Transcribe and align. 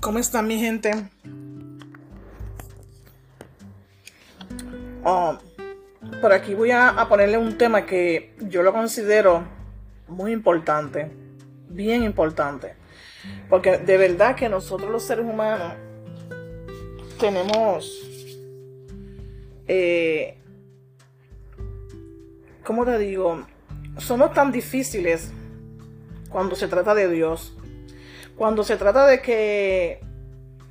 ¿cómo 0.00 0.18
están 0.18 0.46
mi 0.46 0.58
gente? 0.58 0.92
Oh, 5.04 5.38
por 6.20 6.32
aquí 6.32 6.54
voy 6.54 6.70
a, 6.70 6.90
a, 6.90 7.08
ponerle 7.08 7.38
un 7.38 7.56
tema 7.56 7.86
que 7.86 8.34
yo 8.40 8.62
lo 8.62 8.72
considero 8.72 9.44
muy 10.08 10.32
importante, 10.32 11.10
bien 11.68 12.02
importante, 12.02 12.74
porque 13.48 13.78
de 13.78 13.96
verdad 13.96 14.36
que 14.36 14.48
nosotros 14.48 14.90
los 14.90 15.02
seres 15.02 15.24
humanos 15.24 15.72
tenemos, 17.18 18.02
eh, 19.66 20.36
¿cómo 22.64 22.84
te 22.84 22.98
digo? 22.98 23.46
Somos 23.96 24.34
tan 24.34 24.52
difíciles 24.52 25.32
cuando 26.28 26.54
se 26.54 26.68
trata 26.68 26.94
de 26.94 27.08
Dios. 27.08 27.54
Cuando 28.40 28.64
se 28.64 28.78
trata 28.78 29.06
de 29.06 29.20
que 29.20 30.00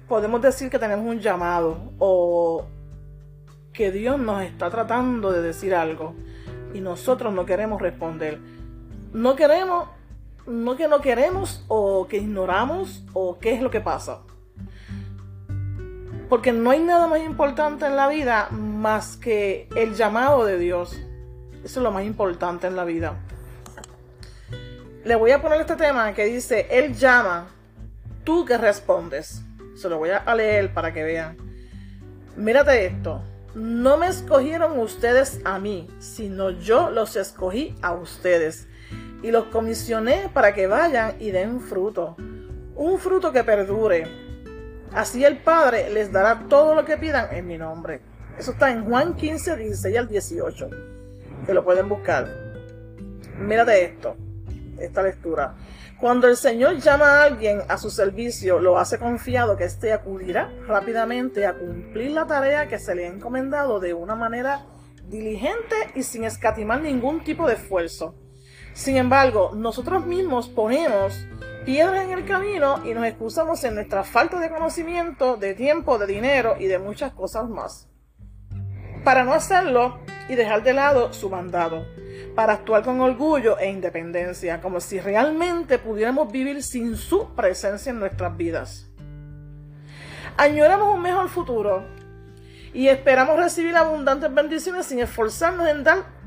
podemos 0.07 0.41
decir 0.41 0.71
que 0.71 0.79
tenemos 0.79 1.05
un 1.05 1.19
llamado 1.19 1.93
o 1.99 2.65
que 3.71 3.91
Dios 3.91 4.19
nos 4.19 4.41
está 4.41 4.71
tratando 4.71 5.31
de 5.31 5.43
decir 5.43 5.75
algo 5.75 6.15
y 6.73 6.81
nosotros 6.81 7.31
no 7.31 7.45
queremos 7.45 7.79
responder. 7.79 8.39
No 9.13 9.35
queremos, 9.35 9.87
no 10.47 10.75
que 10.77 10.87
no 10.87 10.99
queremos 10.99 11.63
o 11.67 12.07
que 12.07 12.17
ignoramos 12.17 13.03
o 13.13 13.37
qué 13.37 13.53
es 13.53 13.61
lo 13.61 13.69
que 13.69 13.81
pasa. 13.81 14.21
Porque 16.27 16.51
no 16.51 16.71
hay 16.71 16.79
nada 16.79 17.05
más 17.05 17.21
importante 17.21 17.85
en 17.85 17.95
la 17.95 18.07
vida 18.07 18.49
más 18.49 19.15
que 19.15 19.69
el 19.75 19.93
llamado 19.93 20.43
de 20.43 20.57
Dios. 20.57 20.99
Eso 21.63 21.79
es 21.81 21.83
lo 21.83 21.91
más 21.91 22.03
importante 22.03 22.65
en 22.65 22.75
la 22.75 22.83
vida 22.83 23.15
le 25.05 25.15
voy 25.15 25.31
a 25.31 25.41
poner 25.41 25.61
este 25.61 25.75
tema 25.75 26.13
que 26.13 26.25
dice, 26.25 26.67
Él 26.69 26.93
llama, 26.93 27.47
tú 28.29 28.45
que 28.45 28.59
respondes. 28.59 29.41
Se 29.73 29.89
lo 29.89 29.97
voy 29.97 30.11
a 30.11 30.35
leer 30.35 30.71
para 30.71 30.93
que 30.93 31.01
vean. 31.01 31.35
Mírate 32.37 32.85
esto. 32.85 33.23
No 33.55 33.97
me 33.97 34.05
escogieron 34.05 34.77
ustedes 34.77 35.41
a 35.45 35.57
mí, 35.57 35.89
sino 35.97 36.51
yo 36.51 36.91
los 36.91 37.15
escogí 37.15 37.75
a 37.81 37.93
ustedes. 37.93 38.67
Y 39.23 39.31
los 39.31 39.45
comisioné 39.45 40.29
para 40.31 40.53
que 40.53 40.67
vayan 40.67 41.15
y 41.19 41.31
den 41.31 41.59
fruto. 41.59 42.17
Un 42.75 42.99
fruto 42.99 43.31
que 43.31 43.43
perdure. 43.43 44.07
Así 44.93 45.25
el 45.25 45.39
Padre 45.39 45.89
les 45.89 46.11
dará 46.11 46.45
todo 46.47 46.75
lo 46.75 46.85
que 46.85 46.97
pidan 46.97 47.33
en 47.35 47.47
mi 47.47 47.57
nombre. 47.57 48.01
Eso 48.37 48.51
está 48.51 48.69
en 48.69 48.85
Juan 48.85 49.15
15, 49.15 49.55
16 49.55 49.97
al 49.97 50.07
18. 50.07 50.69
Que 51.47 51.53
lo 51.55 51.65
pueden 51.65 51.89
buscar. 51.89 52.27
Mírate 53.39 53.85
esto 53.85 54.15
esta 54.79 55.01
lectura. 55.01 55.55
Cuando 55.99 56.27
el 56.27 56.37
Señor 56.37 56.77
llama 56.77 57.05
a 57.05 57.23
alguien 57.23 57.61
a 57.67 57.77
su 57.77 57.89
servicio, 57.89 58.59
lo 58.59 58.79
hace 58.79 58.97
confiado 58.97 59.57
que 59.57 59.65
éste 59.65 59.91
acudirá 59.91 60.49
rápidamente 60.65 61.45
a 61.45 61.53
cumplir 61.53 62.11
la 62.11 62.25
tarea 62.25 62.67
que 62.67 62.79
se 62.79 62.95
le 62.95 63.05
ha 63.05 63.09
encomendado 63.09 63.79
de 63.81 63.93
una 63.93 64.15
manera 64.15 64.65
diligente 65.09 65.75
y 65.95 66.03
sin 66.03 66.23
escatimar 66.23 66.81
ningún 66.81 67.23
tipo 67.23 67.47
de 67.47 67.55
esfuerzo. 67.55 68.15
Sin 68.73 68.95
embargo, 68.95 69.51
nosotros 69.53 70.05
mismos 70.05 70.47
ponemos 70.47 71.25
piedras 71.65 72.05
en 72.05 72.11
el 72.11 72.25
camino 72.25 72.85
y 72.85 72.93
nos 72.93 73.05
excusamos 73.05 73.61
en 73.65 73.75
nuestra 73.75 74.05
falta 74.05 74.39
de 74.39 74.49
conocimiento, 74.49 75.35
de 75.35 75.53
tiempo, 75.53 75.97
de 75.97 76.07
dinero 76.07 76.55
y 76.57 76.67
de 76.67 76.79
muchas 76.79 77.11
cosas 77.11 77.49
más. 77.49 77.89
Para 79.03 79.25
no 79.25 79.33
hacerlo 79.33 79.99
y 80.29 80.35
dejar 80.35 80.63
de 80.63 80.73
lado 80.73 81.11
su 81.11 81.29
mandado 81.29 81.85
para 82.35 82.53
actuar 82.53 82.83
con 82.83 83.01
orgullo 83.01 83.57
e 83.59 83.69
independencia, 83.69 84.61
como 84.61 84.79
si 84.79 84.99
realmente 84.99 85.77
pudiéramos 85.79 86.31
vivir 86.31 86.63
sin 86.63 86.95
su 86.95 87.33
presencia 87.35 87.89
en 87.91 87.99
nuestras 87.99 88.35
vidas. 88.37 88.87
Añoramos 90.37 90.95
un 90.95 91.01
mejor 91.01 91.27
futuro 91.29 91.83
y 92.73 92.87
esperamos 92.87 93.37
recibir 93.37 93.75
abundantes 93.75 94.33
bendiciones 94.33 94.85
sin 94.85 94.99
esforzarnos 94.99 95.67
en 95.67 95.83
dar 95.83 96.19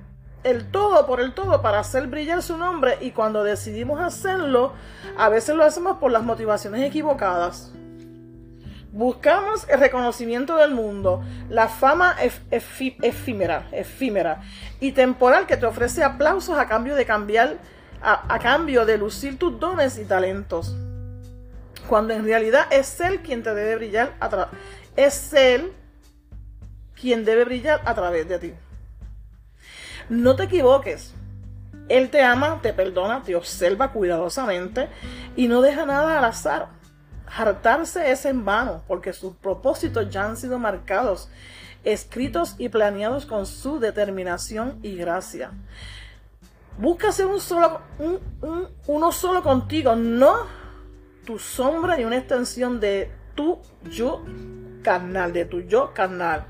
el 0.44 0.70
todo 0.70 1.06
por 1.06 1.20
el 1.20 1.34
todo 1.34 1.62
para 1.62 1.78
hacer 1.78 2.08
brillar 2.08 2.42
su 2.42 2.56
nombre 2.56 2.98
y 3.00 3.12
cuando 3.12 3.44
decidimos 3.44 4.00
hacerlo, 4.00 4.72
a 5.16 5.28
veces 5.28 5.54
lo 5.54 5.64
hacemos 5.64 5.98
por 5.98 6.10
las 6.10 6.24
motivaciones 6.24 6.82
equivocadas. 6.82 7.72
Buscamos 8.92 9.66
el 9.70 9.80
reconocimiento 9.80 10.56
del 10.56 10.72
mundo, 10.72 11.24
la 11.48 11.68
fama 11.68 12.14
efímera, 12.50 13.66
efímera 13.72 14.42
y 14.80 14.92
temporal 14.92 15.46
que 15.46 15.56
te 15.56 15.64
ofrece 15.64 16.04
aplausos 16.04 16.58
a 16.58 16.68
cambio 16.68 16.94
de 16.94 17.06
cambiar, 17.06 17.56
a, 18.02 18.38
cambio 18.38 18.84
de 18.84 18.98
lucir 18.98 19.38
tus 19.38 19.58
dones 19.58 19.96
y 19.96 20.04
talentos. 20.04 20.76
Cuando 21.88 22.12
en 22.12 22.24
realidad 22.24 22.66
es 22.70 23.00
Él 23.00 23.22
quien 23.22 23.42
te 23.42 23.54
debe 23.54 23.76
brillar 23.76 24.12
a 24.20 24.50
es 24.94 25.32
Él 25.32 25.72
quien 26.94 27.24
debe 27.24 27.46
brillar 27.46 27.80
a 27.86 27.94
través 27.94 28.28
de 28.28 28.38
ti. 28.38 28.52
No 30.10 30.36
te 30.36 30.42
equivoques. 30.42 31.14
Él 31.88 32.10
te 32.10 32.20
ama, 32.20 32.60
te 32.60 32.74
perdona, 32.74 33.22
te 33.22 33.36
observa 33.36 33.90
cuidadosamente 33.90 34.90
y 35.34 35.48
no 35.48 35.62
deja 35.62 35.86
nada 35.86 36.18
al 36.18 36.24
azar. 36.26 36.81
Hartarse 37.34 38.10
es 38.10 38.26
en 38.26 38.44
vano, 38.44 38.82
porque 38.86 39.12
sus 39.12 39.34
propósitos 39.34 40.10
ya 40.10 40.24
han 40.24 40.36
sido 40.36 40.58
marcados, 40.58 41.30
escritos 41.82 42.56
y 42.58 42.68
planeados 42.68 43.24
con 43.24 43.46
su 43.46 43.80
determinación 43.80 44.78
y 44.82 44.96
gracia. 44.96 45.52
Busca 46.78 47.10
ser 47.10 47.26
un 47.26 47.40
solo, 47.40 47.80
uno 48.86 49.12
solo 49.12 49.42
contigo, 49.42 49.96
no 49.96 50.46
tu 51.24 51.38
sombra 51.38 51.98
y 52.00 52.04
una 52.04 52.18
extensión 52.18 52.80
de 52.80 53.10
tu 53.34 53.58
yo 53.90 54.22
carnal, 54.82 55.32
de 55.32 55.46
tu 55.46 55.62
yo 55.62 55.94
carnal. 55.94 56.44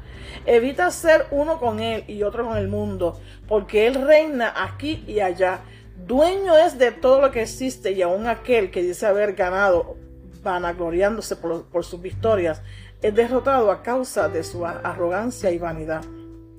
Evita 0.46 0.90
ser 0.90 1.26
uno 1.30 1.58
con 1.58 1.80
él 1.80 2.04
y 2.08 2.22
otro 2.24 2.44
con 2.44 2.56
el 2.56 2.68
mundo, 2.68 3.20
porque 3.46 3.86
él 3.86 4.06
reina 4.06 4.52
aquí 4.56 5.04
y 5.06 5.20
allá. 5.20 5.60
Dueño 6.06 6.56
es 6.56 6.78
de 6.78 6.90
todo 6.90 7.20
lo 7.20 7.30
que 7.30 7.42
existe 7.42 7.92
y 7.92 8.02
aún 8.02 8.26
aquel 8.26 8.70
que 8.72 8.82
dice 8.82 9.06
haber 9.06 9.34
ganado 9.34 9.96
vanagloriándose 10.42 11.36
por, 11.36 11.64
por 11.66 11.84
sus 11.84 12.00
victorias, 12.00 12.62
es 13.00 13.14
derrotado 13.14 13.70
a 13.70 13.82
causa 13.82 14.28
de 14.28 14.44
su 14.44 14.64
arrogancia 14.66 15.50
y 15.50 15.58
vanidad. 15.58 16.02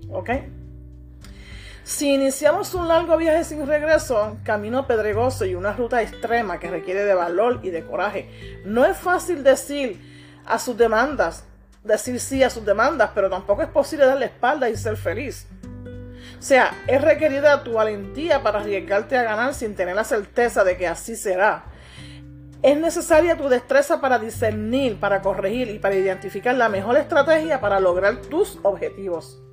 ¿Ok? 0.09 0.29
Si 1.83 2.13
iniciamos 2.13 2.73
un 2.75 2.88
largo 2.88 3.17
viaje 3.17 3.44
sin 3.44 3.67
regreso, 3.67 4.38
camino 4.44 4.88
pedregoso 4.88 5.45
y 5.45 5.53
una 5.53 5.73
ruta 5.73 6.01
extrema 6.01 6.57
que 6.57 6.69
requiere 6.69 7.03
de 7.03 7.13
valor 7.13 7.59
y 7.61 7.71
de 7.71 7.83
coraje, 7.83 8.61
no 8.63 8.85
es 8.85 8.95
fácil 8.95 9.44
decir 9.44 10.00
a 10.45 10.59
sus 10.59 10.77
demandas, 10.77 11.44
decir 11.83 12.21
sí 12.21 12.41
a 12.41 12.50
sus 12.50 12.65
demandas, 12.65 13.11
pero 13.13 13.29
tampoco 13.29 13.63
es 13.63 13.67
posible 13.67 14.05
darle 14.05 14.27
espalda 14.27 14.69
y 14.69 14.77
ser 14.77 14.95
feliz. 14.95 15.45
O 16.39 16.41
sea, 16.41 16.73
es 16.88 17.01
requerida 17.01 17.63
tu 17.63 17.73
valentía 17.73 18.41
para 18.44 18.59
arriesgarte 18.59 19.17
a 19.17 19.23
ganar 19.23 19.53
sin 19.53 19.75
tener 19.75 19.95
la 19.95 20.05
certeza 20.05 20.63
de 20.63 20.77
que 20.77 20.88
así 20.88 21.17
será. 21.17 21.65
Es 22.63 22.78
necesaria 22.78 23.35
tu 23.35 23.50
destreza 23.50 24.00
para 24.00 24.19
discernir, 24.19 24.97
para 24.97 25.22
corregir 25.22 25.68
y 25.68 25.79
para 25.79 25.96
identificar 25.96 26.56
la 26.56 26.69
mejor 26.69 26.96
estrategia 26.96 27.59
para 27.59 27.81
lograr 27.81 28.22
tus 28.22 28.57
objetivos. 28.63 29.44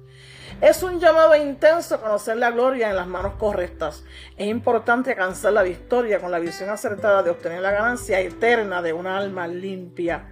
Es 0.60 0.84
un 0.84 1.00
llamado 1.00 1.34
intenso 1.34 1.96
a 1.96 2.00
conocer 2.00 2.36
la 2.36 2.52
gloria 2.52 2.88
en 2.88 2.94
las 2.94 3.08
manos 3.08 3.34
correctas. 3.34 4.04
Es 4.36 4.46
importante 4.46 5.10
alcanzar 5.10 5.52
la 5.52 5.64
victoria 5.64 6.20
con 6.20 6.30
la 6.30 6.38
visión 6.38 6.70
acertada 6.70 7.24
de 7.24 7.30
obtener 7.30 7.62
la 7.62 7.72
ganancia 7.72 8.20
eterna 8.20 8.80
de 8.80 8.92
una 8.92 9.18
alma 9.18 9.48
limpia, 9.48 10.28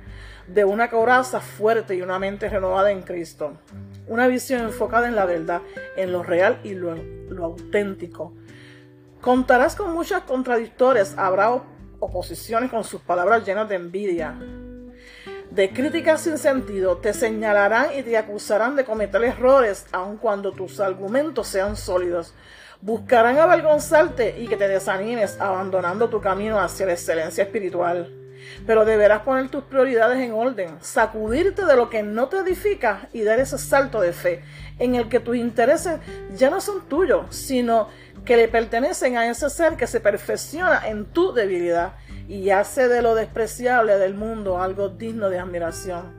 de 0.47 0.65
una 0.65 0.89
coraza 0.89 1.41
fuerte 1.41 1.97
y 1.97 2.03
una 2.03 2.21
mente 2.21 2.48
renovada 2.48 2.92
en 2.92 3.03
Cristo. 3.03 3.59
Una 4.07 4.28
visión 4.28 4.60
enfocada 4.60 5.09
en 5.09 5.16
la 5.16 5.24
verdad, 5.24 5.63
en 5.97 6.13
lo 6.13 6.22
real 6.22 6.60
y 6.63 6.74
lo, 6.74 6.95
lo 6.95 7.45
auténtico. 7.45 8.34
Contarás 9.21 9.74
con 9.74 9.92
muchas 9.92 10.22
contradictorias, 10.22 11.16
habrá 11.19 11.60
oposiciones 12.00 12.71
con 12.71 12.84
sus 12.84 13.00
palabras 13.00 13.45
llenas 13.47 13.68
de 13.68 13.77
envidia, 13.77 14.36
de 15.50 15.71
críticas 15.71 16.21
sin 16.21 16.36
sentido, 16.36 16.98
te 16.98 17.15
señalarán 17.15 17.86
y 17.97 18.03
te 18.03 18.16
acusarán 18.16 18.77
de 18.77 18.84
cometer 18.84 19.24
errores, 19.24 19.86
aun 19.92 20.18
cuando 20.18 20.53
tus 20.53 20.78
argumentos 20.78 21.48
sean 21.48 21.77
sólidos. 21.77 22.34
Buscarán 22.80 23.39
avergonzarte 23.39 24.39
y 24.39 24.47
que 24.47 24.56
te 24.56 24.68
desanimes 24.68 25.41
abandonando 25.41 26.10
tu 26.10 26.21
camino 26.21 26.60
hacia 26.60 26.86
la 26.86 26.92
excelencia 26.92 27.45
espiritual. 27.45 28.15
Pero 28.66 28.84
deberás 28.84 29.22
poner 29.22 29.48
tus 29.48 29.65
prioridades 29.65 30.18
en 30.18 30.33
orden, 30.33 30.77
sacudirte 30.80 31.65
de 31.65 31.77
lo 31.77 31.91
que 31.91 32.03
no 32.03 32.28
te 32.28 32.39
edifica 32.39 33.09
y 33.12 33.22
dar 33.22 33.41
ese 33.41 33.59
salto 33.59 34.00
de 34.00 34.12
fe 34.12 34.42
en 34.78 34.95
el 34.95 35.09
que 35.09 35.18
tus 35.18 35.36
intereses 35.36 35.98
ya 36.36 36.50
no 36.50 36.60
son 36.60 36.89
tuyos, 36.89 37.34
sino 37.34 37.89
que 38.28 38.36
le 38.36 38.47
pertenecen 38.47 39.16
a 39.16 39.27
ese 39.27 39.48
ser 39.48 39.78
que 39.78 39.86
se 39.86 40.01
perfecciona 40.01 40.86
en 40.86 41.07
tu 41.07 41.33
debilidad 41.33 41.95
y 42.28 42.51
hace 42.51 42.86
de 42.86 43.01
lo 43.01 43.15
despreciable 43.15 43.97
del 43.97 44.13
mundo 44.13 44.60
algo 44.60 44.91
digno 44.91 45.30
de 45.30 45.39
admiración. 45.39 46.13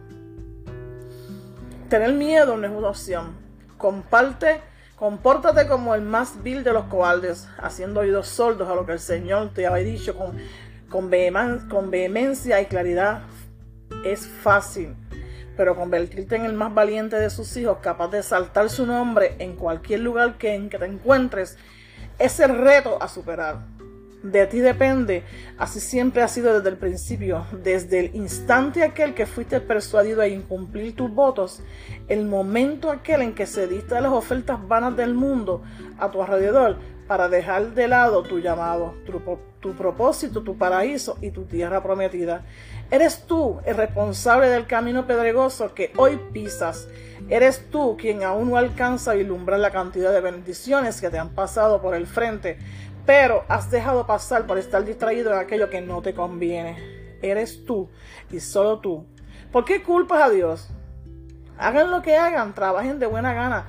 Tener 1.88 2.14
miedo 2.14 2.58
no 2.58 2.66
es 2.66 2.74
una 2.74 2.88
opción. 2.88 3.38
Comparte, 3.78 4.60
compórtate 4.96 5.68
como 5.68 5.94
el 5.94 6.02
más 6.02 6.42
vil 6.42 6.64
de 6.64 6.74
los 6.74 6.86
cobardes, 6.86 7.48
haciendo 7.60 8.00
oídos 8.00 8.28
sordos 8.28 8.68
a 8.68 8.74
lo 8.74 8.88
que 8.88 8.94
el 8.94 9.00
Señor 9.00 9.54
te 9.54 9.68
ha 9.68 9.76
dicho 9.76 10.18
con 10.18 10.36
con, 10.90 11.12
con 11.70 11.92
vehemencia 11.92 12.60
y 12.60 12.66
claridad 12.66 13.22
es 14.04 14.26
fácil, 14.26 14.96
pero 15.56 15.76
convertirte 15.76 16.38
en 16.38 16.46
el 16.46 16.54
más 16.54 16.74
valiente 16.74 17.18
de 17.18 17.30
sus 17.30 17.56
hijos, 17.56 17.78
capaz 17.84 18.08
de 18.08 18.24
saltar 18.24 18.72
su 18.72 18.88
nombre 18.88 19.36
en 19.38 19.56
cualquier 19.56 20.00
lugar 20.00 20.40
que, 20.40 20.56
en 20.56 20.72
que 20.72 20.80
te 20.80 20.86
encuentres, 20.86 21.56
es 22.19 22.39
el 22.39 22.57
reto 22.57 23.01
a 23.01 23.07
superar. 23.07 23.66
De 24.21 24.45
ti 24.48 24.60
depende, 24.60 25.24
así 25.57 25.80
siempre 25.80 26.21
ha 26.21 26.27
sido 26.27 26.54
desde 26.54 26.69
el 26.69 26.77
principio, 26.77 27.45
desde 27.63 28.01
el 28.01 28.16
instante 28.16 28.83
aquel 28.83 29.13
que 29.13 29.25
fuiste 29.25 29.62
persuadido 29.62 30.21
a 30.21 30.27
incumplir 30.27 30.94
tus 30.94 31.10
votos, 31.10 31.62
el 32.10 32.25
momento 32.25 32.92
aquel 32.92 33.21
en 33.21 33.33
que 33.33 33.48
cediste 33.48 33.95
a 33.95 34.01
las 34.01 34.12
ofertas 34.12 34.68
vanas 34.68 34.98
del 34.98 35.13
mundo 35.13 35.63
a 35.98 36.12
tu 36.12 36.21
alrededor 36.21 36.77
para 37.10 37.28
dejar 37.28 37.74
de 37.74 37.90
lado 37.90 38.24
tu 38.24 38.40
llamado, 38.40 38.94
tu, 39.06 39.20
tu 39.60 39.74
propósito, 39.74 40.44
tu 40.44 40.58
paraíso 40.58 41.18
y 41.22 41.32
tu 41.32 41.44
tierra 41.44 41.84
prometida. 41.84 42.46
Eres 42.90 43.26
tú 43.26 43.60
el 43.66 43.76
responsable 43.76 44.48
del 44.48 44.66
camino 44.66 45.06
pedregoso 45.06 45.74
que 45.74 45.92
hoy 45.98 46.18
pisas. 46.32 46.88
Eres 47.28 47.70
tú 47.70 47.98
quien 47.98 48.24
aún 48.24 48.52
no 48.52 48.58
alcanza 48.58 49.12
a 49.12 49.16
ilumbrar 49.18 49.60
la 49.60 49.72
cantidad 49.72 50.14
de 50.14 50.22
bendiciones 50.22 51.02
que 51.02 51.10
te 51.10 51.20
han 51.20 51.30
pasado 51.30 51.82
por 51.82 51.96
el 51.96 52.08
frente 52.08 52.58
pero 53.10 53.44
has 53.48 53.72
dejado 53.72 54.06
pasar 54.06 54.46
por 54.46 54.60
estar 54.60 54.86
distraído 54.86 55.34
en 55.34 55.40
aquello 55.40 55.68
que 55.68 55.82
no 55.82 56.00
te 56.00 56.14
conviene. 56.14 56.78
Eres 57.24 57.66
tú 57.66 57.90
y 58.30 58.40
solo 58.40 58.78
tú. 58.82 59.04
¿Por 59.52 59.66
qué 59.66 59.82
culpas 59.82 60.22
a 60.22 60.30
Dios? 60.30 60.70
Hagan 61.58 61.90
lo 61.90 62.04
que 62.04 62.16
hagan, 62.16 62.54
trabajen 62.54 63.00
de 63.00 63.08
buena 63.08 63.34
gana, 63.34 63.66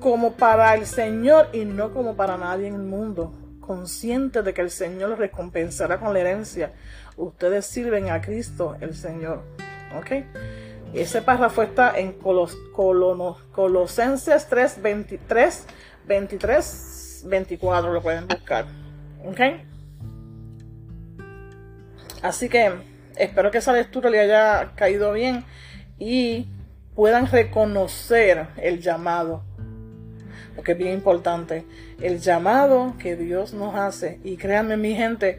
como 0.00 0.32
para 0.32 0.74
el 0.74 0.86
Señor 0.86 1.50
y 1.52 1.64
no 1.64 1.92
como 1.92 2.16
para 2.16 2.36
nadie 2.36 2.66
en 2.68 2.74
el 2.74 2.82
mundo. 2.82 3.32
Conscientes 3.60 4.44
de 4.44 4.52
que 4.52 4.62
el 4.62 4.70
Señor 4.70 5.10
los 5.10 5.18
recompensará 5.18 6.00
con 6.00 6.12
la 6.12 6.20
herencia. 6.20 6.72
Ustedes 7.16 7.66
sirven 7.66 8.10
a 8.10 8.20
Cristo 8.20 8.76
el 8.80 8.94
Señor. 8.94 9.44
¿Ok? 9.96 10.24
Ese 10.94 11.22
párrafo 11.22 11.62
está 11.62 11.96
en 11.96 12.12
Colos, 12.12 12.56
Colosenses 13.52 14.48
3, 14.48 14.82
23, 14.82 15.66
23 16.06 17.00
24 17.26 17.92
lo 17.92 18.02
pueden 18.02 18.26
buscar. 18.26 18.66
¿Ok? 19.24 19.40
Así 22.22 22.48
que 22.48 22.72
espero 23.16 23.50
que 23.50 23.58
esa 23.58 23.72
lectura 23.72 24.10
le 24.10 24.20
haya 24.20 24.72
caído 24.74 25.12
bien 25.12 25.44
y 25.98 26.48
puedan 26.94 27.26
reconocer 27.26 28.48
el 28.56 28.80
llamado. 28.80 29.44
Porque 30.60 30.72
es 30.72 30.78
bien 30.78 30.92
importante. 30.92 31.64
El 32.02 32.20
llamado 32.20 32.92
que 32.98 33.16
Dios 33.16 33.54
nos 33.54 33.74
hace. 33.76 34.20
Y 34.24 34.36
créanme 34.36 34.76
mi 34.76 34.94
gente, 34.94 35.38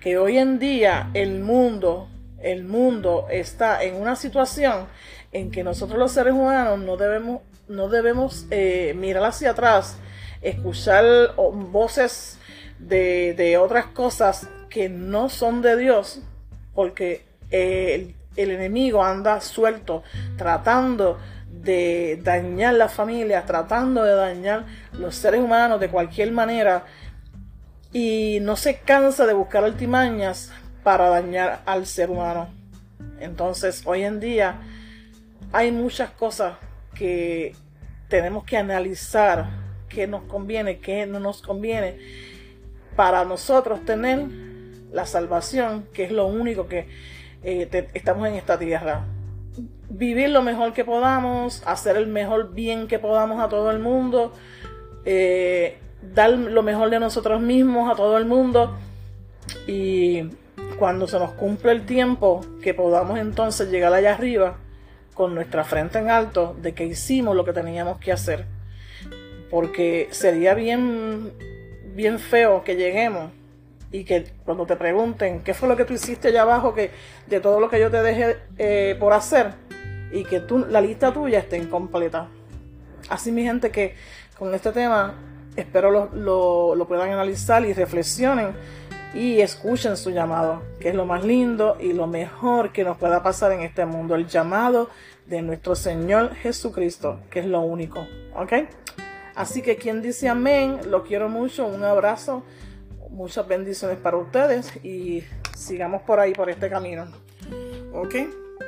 que 0.00 0.16
hoy 0.16 0.38
en 0.38 0.58
día 0.58 1.10
el 1.12 1.40
mundo, 1.40 2.08
el 2.40 2.64
mundo 2.64 3.26
está 3.30 3.84
en 3.84 3.96
una 3.96 4.16
situación 4.16 4.86
en 5.30 5.50
que 5.50 5.62
nosotros 5.62 5.98
los 5.98 6.12
seres 6.12 6.32
humanos 6.32 6.78
no 6.78 6.96
debemos, 6.96 7.42
no 7.68 7.90
debemos 7.90 8.46
eh, 8.50 8.94
mirar 8.96 9.24
hacia 9.24 9.50
atrás 9.50 9.98
escuchar 10.40 11.04
voces 11.36 12.38
de, 12.78 13.58
otras 13.58 13.88
cosas 13.88 14.48
que 14.70 14.88
no 14.88 15.28
son 15.28 15.60
de 15.60 15.76
Dios, 15.76 16.22
porque 16.74 17.26
el, 17.50 18.14
enemigo 18.36 19.04
anda 19.04 19.42
suelto 19.42 20.02
tratando 20.38 21.18
de 21.52 22.18
dañar 22.22 22.74
la 22.74 22.88
familia, 22.88 23.44
tratando 23.44 24.02
de 24.02 24.14
dañar 24.14 24.66
los 24.92 25.14
seres 25.14 25.40
humanos 25.40 25.78
de 25.80 25.88
cualquier 25.88 26.32
manera 26.32 26.84
y 27.92 28.38
no 28.40 28.56
se 28.56 28.78
cansa 28.78 29.26
de 29.26 29.34
buscar 29.34 29.64
altimañas 29.64 30.50
para 30.82 31.08
dañar 31.08 31.60
al 31.66 31.86
ser 31.86 32.10
humano. 32.10 32.48
Entonces, 33.20 33.82
hoy 33.86 34.02
en 34.02 34.18
día 34.18 34.60
hay 35.52 35.70
muchas 35.70 36.10
cosas 36.10 36.56
que 36.94 37.54
tenemos 38.08 38.44
que 38.44 38.56
analizar 38.56 39.48
qué 39.88 40.06
nos 40.06 40.24
conviene, 40.24 40.78
qué 40.78 41.06
no 41.06 41.20
nos 41.20 41.42
conviene, 41.42 41.98
para 42.96 43.24
nosotros 43.24 43.84
tener 43.84 44.26
la 44.90 45.06
salvación, 45.06 45.86
que 45.92 46.04
es 46.04 46.12
lo 46.12 46.26
único 46.26 46.66
que 46.66 46.88
eh, 47.42 47.88
estamos 47.94 48.28
en 48.28 48.34
esta 48.34 48.58
tierra. 48.58 49.04
Vivir 49.88 50.30
lo 50.30 50.42
mejor 50.42 50.72
que 50.72 50.84
podamos, 50.84 51.62
hacer 51.66 51.96
el 51.96 52.06
mejor 52.06 52.52
bien 52.54 52.88
que 52.88 52.98
podamos 52.98 53.42
a 53.42 53.48
todo 53.48 53.70
el 53.70 53.78
mundo, 53.78 54.32
eh, 55.04 55.78
dar 56.14 56.30
lo 56.30 56.62
mejor 56.62 56.90
de 56.90 56.98
nosotros 56.98 57.40
mismos 57.40 57.90
a 57.90 57.94
todo 57.94 58.16
el 58.16 58.24
mundo. 58.24 58.76
Y 59.66 60.30
cuando 60.78 61.06
se 61.06 61.18
nos 61.18 61.32
cumple 61.32 61.72
el 61.72 61.84
tiempo 61.84 62.40
que 62.62 62.74
podamos 62.74 63.18
entonces 63.18 63.70
llegar 63.70 63.92
allá 63.92 64.14
arriba 64.14 64.56
con 65.14 65.34
nuestra 65.34 65.64
frente 65.64 65.98
en 65.98 66.08
alto 66.08 66.56
de 66.60 66.74
que 66.74 66.86
hicimos 66.86 67.36
lo 67.36 67.44
que 67.44 67.52
teníamos 67.52 67.98
que 67.98 68.12
hacer. 68.12 68.46
Porque 69.50 70.08
sería 70.10 70.54
bien, 70.54 71.32
bien 71.94 72.18
feo 72.18 72.64
que 72.64 72.76
lleguemos 72.76 73.30
y 73.92 74.04
que 74.04 74.24
cuando 74.44 74.66
te 74.66 74.76
pregunten 74.76 75.40
qué 75.40 75.54
fue 75.54 75.68
lo 75.68 75.76
que 75.76 75.84
tú 75.84 75.92
hiciste 75.92 76.28
allá 76.28 76.42
abajo, 76.42 76.74
que 76.74 76.90
de 77.26 77.40
todo 77.40 77.60
lo 77.60 77.68
que 77.68 77.78
yo 77.78 77.90
te 77.90 78.02
dejé 78.02 78.38
eh, 78.58 78.96
por 78.98 79.12
hacer 79.12 79.52
y 80.10 80.24
que 80.24 80.40
tú, 80.40 80.66
la 80.68 80.80
lista 80.80 81.12
tuya 81.12 81.38
esté 81.38 81.58
incompleta. 81.58 82.28
Así 83.08 83.30
mi 83.30 83.42
gente 83.42 83.70
que 83.70 83.94
con 84.38 84.54
este 84.54 84.72
tema 84.72 85.14
espero 85.56 85.90
lo, 85.90 86.74
lo 86.74 86.88
puedan 86.88 87.10
analizar 87.12 87.64
y 87.64 87.74
reflexionen 87.74 88.54
y 89.14 89.40
escuchen 89.40 89.96
su 89.96 90.10
llamado, 90.10 90.62
que 90.80 90.88
es 90.88 90.94
lo 90.94 91.04
más 91.04 91.24
lindo 91.24 91.76
y 91.78 91.92
lo 91.92 92.06
mejor 92.06 92.72
que 92.72 92.84
nos 92.84 92.96
pueda 92.96 93.22
pasar 93.22 93.52
en 93.52 93.60
este 93.60 93.84
mundo, 93.84 94.14
el 94.14 94.26
llamado 94.26 94.88
de 95.26 95.42
nuestro 95.42 95.74
Señor 95.74 96.34
Jesucristo, 96.34 97.20
que 97.30 97.40
es 97.40 97.46
lo 97.46 97.60
único, 97.60 98.06
¿ok? 98.34 98.52
Así 99.34 99.62
que 99.62 99.76
quien 99.76 100.02
dice 100.02 100.28
amén, 100.28 100.78
lo 100.88 101.04
quiero 101.04 101.28
mucho, 101.28 101.66
un 101.66 101.84
abrazo, 101.84 102.42
muchas 103.12 103.46
bendiciones 103.46 103.98
para 103.98 104.16
ustedes 104.16 104.72
y 104.82 105.22
sigamos 105.56 106.02
por 106.02 106.18
ahí, 106.18 106.32
por 106.32 106.50
este 106.50 106.68
camino. 106.68 107.06
¿Ok? 107.92 108.14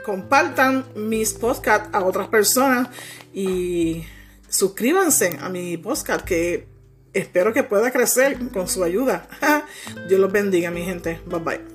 Compartan 0.05 0.85
mis 0.94 1.32
podcasts 1.32 1.89
a 1.93 2.05
otras 2.05 2.29
personas 2.29 2.89
y 3.32 4.05
suscríbanse 4.48 5.39
a 5.41 5.48
mi 5.48 5.77
podcast 5.77 6.24
que 6.24 6.67
espero 7.13 7.53
que 7.53 7.63
pueda 7.63 7.91
crecer 7.91 8.39
con 8.53 8.69
su 8.69 8.84
ayuda. 8.84 9.27
Dios 10.08 10.20
los 10.20 10.31
bendiga, 10.31 10.70
mi 10.70 10.84
gente. 10.84 11.20
Bye 11.27 11.41
bye. 11.41 11.74